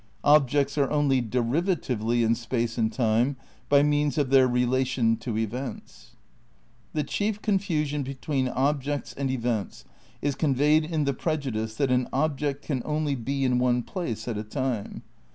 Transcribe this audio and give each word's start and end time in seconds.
"objects 0.39 0.79
are 0.79 0.89
only 0.89 1.21
derivatively 1.21 2.23
in 2.23 2.33
space 2.33 2.75
and 2.75 2.91
time 2.91 3.35
by 3.69 3.83
means 3.83 4.17
of 4.17 4.31
their 4.31 4.47
relation 4.47 5.15
to 5.15 5.37
events."' 5.37 6.15
"The 6.95 7.03
chief 7.03 7.39
confusion 7.39 8.01
between 8.01 8.47
objects 8.47 9.13
and 9.13 9.29
events 9.29 9.85
is 10.19 10.33
conveyed 10.33 10.85
in 10.85 11.03
the 11.03 11.13
prejudice 11.13 11.75
that 11.75 11.91
an 11.91 12.07
object 12.11 12.63
can 12.65 12.81
only 12.83 13.13
be 13.13 13.43
in 13.45 13.59
one 13.59 13.83
place 13.83 14.27
at 14.27 14.39
a 14.39 14.43
time. 14.43 15.03